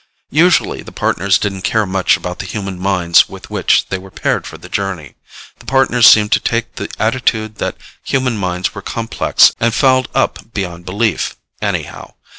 Usually 0.33 0.81
the 0.81 0.91
Partners 0.91 1.37
didn't 1.37 1.61
care 1.61 1.85
much 1.85 2.17
about 2.17 2.39
the 2.39 2.47
human 2.47 2.79
minds 2.79 3.29
with 3.29 3.51
which 3.51 3.85
they 3.89 3.99
were 3.99 4.09
paired 4.09 4.47
for 4.47 4.57
the 4.57 4.67
journey. 4.67 5.13
The 5.59 5.67
Partners 5.67 6.09
seemed 6.09 6.31
to 6.31 6.39
take 6.39 6.73
the 6.73 6.89
attitude 6.97 7.57
that 7.57 7.77
human 8.03 8.35
minds 8.35 8.73
were 8.73 8.81
complex 8.81 9.53
and 9.59 9.75
fouled 9.75 10.09
up 10.15 10.53
beyond 10.55 10.85
belief, 10.87 11.35
anyhow. 11.61 12.15